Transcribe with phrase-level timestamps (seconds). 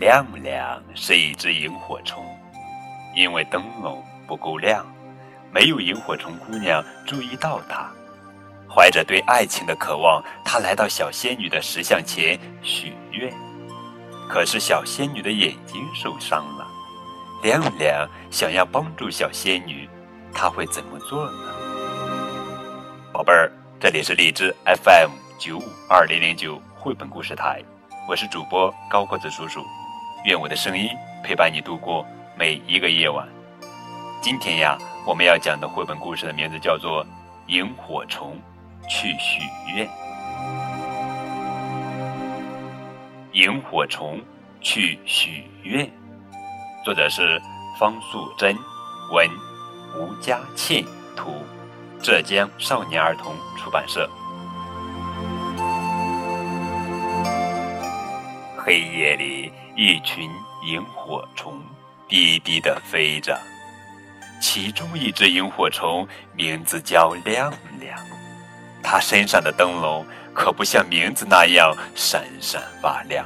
[0.00, 2.24] 亮亮是一只萤火虫，
[3.14, 4.82] 因为灯笼不够亮，
[5.52, 7.86] 没有萤火虫姑娘注意到它。
[8.66, 13.30] 怀着对爱情的渴望，他来到小仙女的石像前许愿。
[14.26, 16.66] 可是小仙女的眼睛受伤了。
[17.42, 19.86] 亮亮想要帮助小仙女，
[20.32, 21.52] 他会怎么做呢？
[23.12, 27.62] 宝贝儿，这里是荔枝 FM 九五二零零九绘本故事台，
[28.08, 29.62] 我是主播高个子叔叔。
[30.24, 30.90] 愿我的声音
[31.24, 32.06] 陪伴你度过
[32.36, 33.26] 每一个夜晚。
[34.20, 37.02] 今天呀，我们要讲的绘本故事的名字叫做
[37.46, 38.36] 《萤火虫
[38.86, 39.40] 去许
[39.74, 39.86] 愿》。
[43.32, 44.20] 萤火虫
[44.60, 45.90] 去许愿，
[46.84, 47.40] 作者是
[47.78, 48.54] 方素珍，
[49.14, 49.26] 文
[49.96, 50.84] 吴佳倩，
[51.16, 51.32] 图
[52.02, 54.06] 浙江少年儿童出版社。
[58.58, 59.50] 黑夜里。
[59.82, 60.30] 一群
[60.66, 61.58] 萤火虫
[62.06, 63.40] 低低地飞着，
[64.38, 67.50] 其中一只萤火虫名字叫亮
[67.80, 67.98] 亮，
[68.82, 73.24] 它身上的灯笼可不像名字那样闪闪发亮。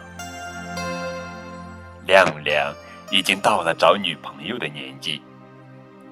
[2.06, 2.72] 亮亮
[3.10, 5.20] 已经到了找女朋友的年纪，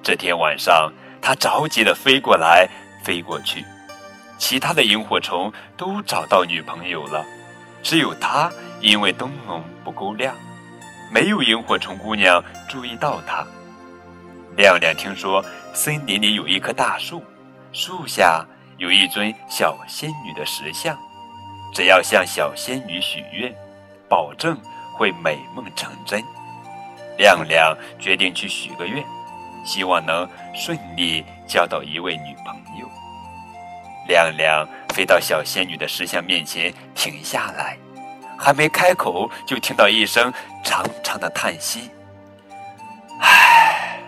[0.03, 2.67] 这天晚上，他着急地飞过来
[3.01, 3.63] 飞过去，
[4.37, 7.25] 其他的萤火虫都找到女朋友了。
[7.81, 8.51] 只有他，
[8.83, 10.35] 因为灯笼不够亮，
[11.09, 13.47] 没有萤火虫姑娘注意到它。
[14.57, 17.23] 亮亮听说森林里有一棵大树，
[17.71, 18.45] 树下
[18.77, 20.97] 有一尊小仙女的石像，
[21.73, 23.55] 只要向小仙女许愿，
[24.09, 24.59] 保证
[24.97, 26.21] 会美梦成真。
[27.17, 29.01] 亮亮决定去许个愿，
[29.65, 32.87] 希望能顺利交到一位女朋友。
[34.09, 37.77] 亮亮飞到小仙女的石像面前，停下来，
[38.37, 40.31] 还没开口，就听到一声
[40.63, 41.89] 长长的叹息。
[43.21, 43.99] 唉，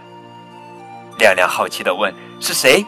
[1.18, 2.86] 亮亮好奇地问：“是谁？”“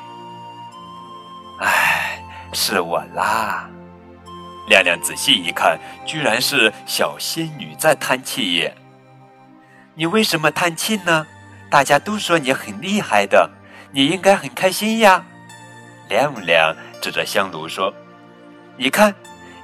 [1.62, 2.22] 唉，
[2.53, 3.70] 是我啦。”
[4.68, 8.76] 亮亮仔细一看，居然是小仙女在叹气耶。
[9.96, 11.26] 你为什么叹气呢？
[11.70, 13.50] 大家都说你很厉害的，
[13.92, 15.24] 你应该很开心呀。
[16.09, 16.76] 亮亮。
[17.00, 17.94] 指着香炉说
[18.76, 19.14] ：“你看，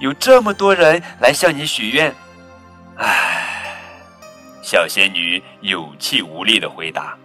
[0.03, 2.13] 有这么多人来向你许愿。”
[2.99, 3.77] 唉，
[4.61, 7.17] 小仙女有气无力的回答：“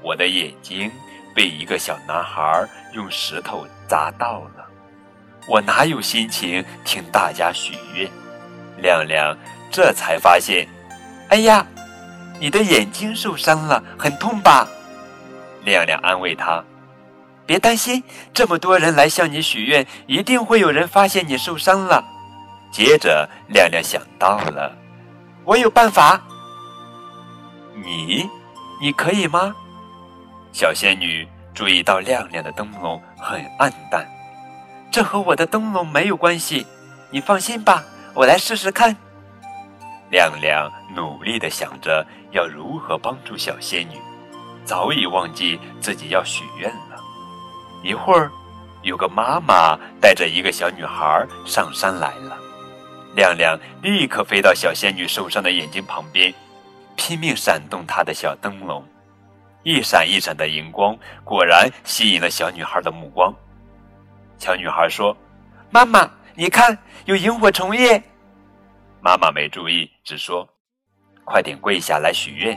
[0.00, 0.90] 我的眼睛
[1.36, 4.66] 被一个小男孩用石头砸到了，
[5.46, 8.10] 我哪有心情听大家许愿？”
[8.80, 9.36] 亮亮
[9.70, 10.66] 这才发现
[11.28, 11.66] ：“哎呀，
[12.38, 14.66] 你的眼睛受伤了，很痛吧？”
[15.66, 16.64] 亮亮安慰他。
[17.50, 18.00] 别担心，
[18.32, 22.04] 这么多人来向你许愿，一定会有人发现你受伤了。
[22.70, 24.72] 接着，亮亮想到了，
[25.42, 26.22] 我有办法。
[27.74, 28.30] 你，
[28.80, 29.52] 你可以吗？
[30.52, 34.06] 小仙女注意到亮亮的灯笼很暗淡，
[34.92, 36.64] 这和我的灯笼没有关系。
[37.10, 37.82] 你放心吧，
[38.14, 38.96] 我来试试看。
[40.12, 44.00] 亮亮努力的想着要如何帮助小仙女，
[44.64, 47.00] 早已忘记自己要许愿了。
[47.82, 48.30] 一会儿，
[48.82, 52.36] 有个妈妈带着一个小女孩上山来了。
[53.14, 56.32] 亮亮立刻飞到小仙女受伤的眼睛旁边，
[56.96, 58.84] 拼命闪动她的小灯笼。
[59.62, 63.34] 一闪一闪的荧光果然吸引了小女孩的目光。
[64.38, 65.14] 小女孩说
[65.70, 68.02] ：“妈妈，你看，有萤火虫耶！”
[69.02, 70.48] 妈妈没注意，只说
[71.24, 72.56] ：“快点跪下来许愿。”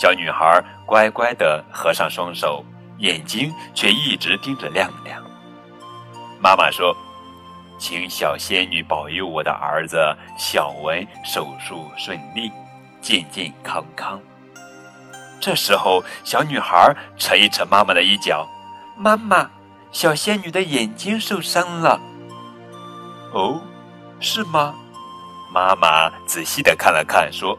[0.00, 2.64] 小女孩乖乖地合上双手。
[2.98, 5.22] 眼睛却一直盯着亮亮。
[6.40, 6.96] 妈妈说
[7.78, 9.98] ：“请小仙女保佑我的儿子
[10.38, 12.50] 小文手术顺利，
[13.00, 14.20] 健健康康。”
[15.40, 18.46] 这时候，小女孩扯一扯妈妈的衣角
[18.98, 19.48] ：“妈妈，
[19.92, 22.00] 小仙女的眼睛受伤了。
[23.32, 23.60] ”“哦，
[24.20, 24.74] 是吗？”
[25.54, 27.58] 妈妈仔细的看了看，说：“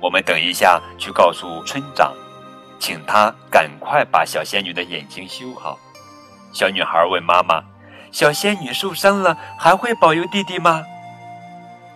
[0.00, 2.12] 我们等一下去告诉村长。”
[2.82, 5.78] 请他赶快把小仙女的眼睛修好。
[6.52, 7.62] 小女孩问妈妈
[8.10, 10.82] ：“小仙女受伤了，还会保佑弟弟吗？”“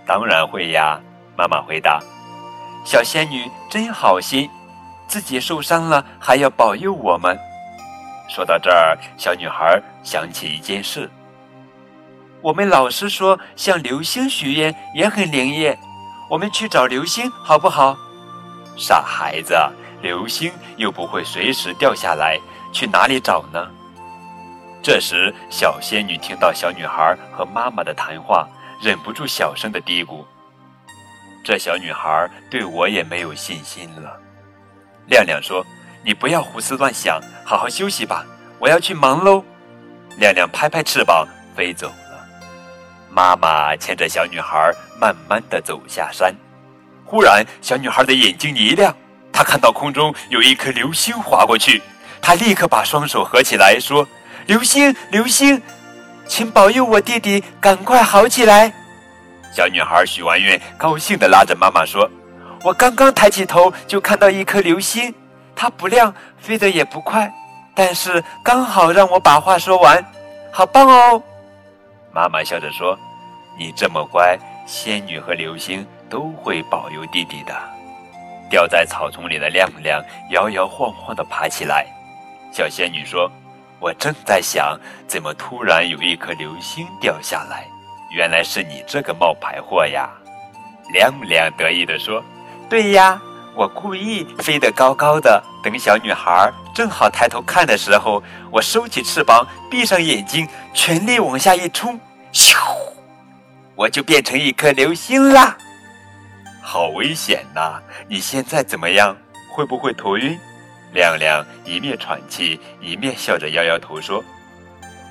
[0.06, 1.00] 当然会呀。”
[1.36, 2.00] 妈妈回答。
[2.86, 4.48] “小仙女真好心，
[5.08, 7.36] 自己受伤了还要保佑我们。”
[8.30, 11.10] 说到这儿，小女孩想起一件事
[12.40, 15.76] ：“我们老师说向流星许愿也很灵验，
[16.30, 17.98] 我们去找流星好不好
[18.78, 19.56] ？”“傻孩子。”
[20.06, 22.38] 流星又不会随时掉下来，
[22.72, 23.68] 去哪里找呢？
[24.80, 28.48] 这时，小仙女听到小女孩和妈妈的谈话，
[28.80, 30.24] 忍不住小声的嘀咕
[31.44, 34.16] ：“这小女孩对我也没有信心了。
[35.08, 35.66] 亮亮说
[36.06, 38.24] ：“你不要胡思乱想，好好休息吧，
[38.60, 39.42] 我要去忙喽。”
[40.18, 41.26] 亮亮拍拍翅膀
[41.56, 42.28] 飞走了。
[43.10, 46.32] 妈妈牵着小女孩慢慢的走下山。
[47.04, 48.94] 忽然，小女孩的眼睛一亮，
[49.36, 51.82] 他看到空中有一颗流星划过去，
[52.22, 54.08] 他立刻把双手合起来说
[54.48, 55.60] ：“流星，流星，
[56.26, 58.72] 请保佑我弟弟赶快好起来。”
[59.52, 62.10] 小女孩许完愿，高兴地拉着妈妈说
[62.64, 65.14] ：“我刚刚抬起头，就看到一颗流星，
[65.54, 67.30] 它不亮，飞得也不快，
[67.74, 70.02] 但是刚好让我把话说完，
[70.50, 71.22] 好棒哦！”
[72.10, 72.98] 妈妈笑着说
[73.60, 77.54] ：“你这么乖，仙女和流星都会保佑弟弟的。”
[78.50, 81.86] 掉在草丛里的亮亮摇摇晃晃地爬起来。
[82.52, 83.30] 小仙女说
[83.78, 87.66] ：“我正在想，怎么突然有一颗流星掉下来。”
[88.14, 90.08] 原来是你这个冒牌货呀！
[90.92, 92.22] 亮亮得意地说
[92.70, 93.20] ：“对呀，
[93.54, 101.98] 我故意飞得高高的，等小女孩正好抬头看的时候，我收起翅膀，闭上眼睛，全力往下一冲，
[102.32, 102.56] 咻，
[103.74, 105.58] 我就变成一颗流星啦！
[106.68, 107.80] 好危险呐！
[108.08, 109.16] 你现在怎么样？
[109.54, 110.36] 会不会头晕？”
[110.92, 114.22] 亮亮一面喘气，一面笑着摇摇头说。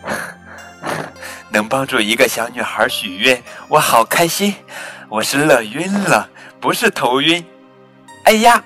[1.50, 4.54] 能帮助一个小女孩许愿，我好开心。
[5.08, 6.30] 我是乐晕了，
[6.60, 7.42] 不是头晕。
[8.26, 8.62] 哎呀，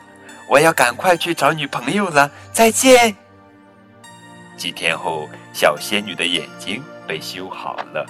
[0.50, 3.16] 我要赶快去找女朋友了，再见。
[4.58, 8.04] 几天后，小仙女的眼睛被修好了，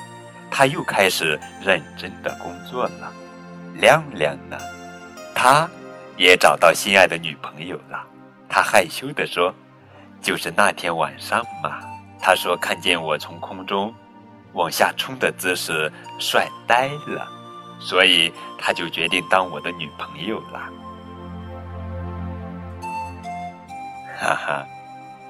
[0.49, 3.11] 她又开始认真的工作了。
[3.75, 4.57] 亮亮呢？
[5.33, 5.69] 他
[6.17, 8.05] 也找到心爱的女朋友了。
[8.47, 9.53] 他害羞地说
[10.21, 11.79] ：“就是那天晚上嘛。”
[12.19, 13.93] 他说看见我从空中。
[14.53, 17.27] 往下冲的姿势帅呆了，
[17.79, 20.59] 所以他就决定当我的女朋友了。
[24.19, 24.65] 哈哈，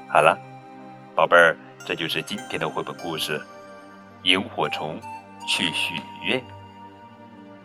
[0.07, 0.39] 好了，
[1.13, 3.37] 宝贝儿，这就是今天的绘本故事
[4.23, 4.97] 《萤火虫
[5.45, 6.39] 去许愿》。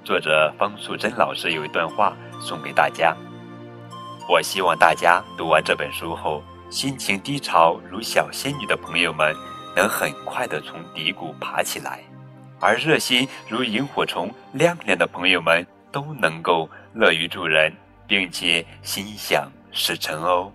[0.04, 3.16] 作者方素珍老师有一段话送给大家：
[4.28, 9.34] 我希望大家读完这本书后，心情低潮如小仙女的朋友们。
[9.76, 11.98] 能很快的从低谷爬起来，
[12.60, 17.74] 而热心如萤火虫亮亮的朋友们都能够乐于助人，
[18.06, 20.52] 并且心想事成哦。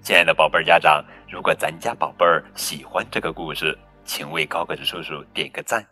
[0.00, 5.84] 亲爱的宝贝儿家长，如果咱家宝贝儿喜欢这个故事，请为高个子叔叔点个赞。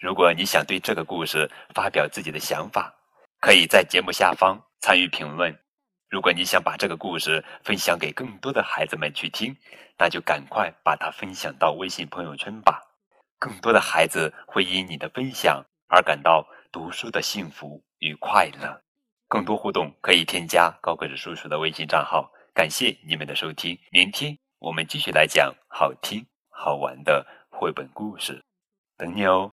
[0.00, 2.90] 如果你想对这个故事发表自己的想法，
[3.38, 5.54] 可以在节目下方参与评论。
[6.08, 9.54] 如果你想把这个故事分享给更多的孩子们去听，
[9.98, 12.80] 那就赶快把它分享到微信朋友圈吧。
[13.38, 18.82] 更多的孩子会因你的分享而感到读书的幸福与快乐。
[19.28, 22.32] 更多互动可以添加高个子叔叔的微信账号。
[22.52, 28.42] 感谢你们的收听，明天我们继续来讲好听好玩的绘本故事，
[28.96, 29.48] 等你哦。